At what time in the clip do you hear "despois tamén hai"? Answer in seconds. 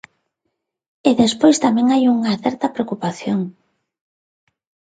1.21-2.03